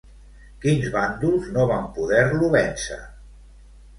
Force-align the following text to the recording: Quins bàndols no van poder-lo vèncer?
Quins 0.63 0.87
bàndols 0.95 1.51
no 1.57 1.67
van 1.73 1.85
poder-lo 1.97 2.49
vèncer? 2.57 3.01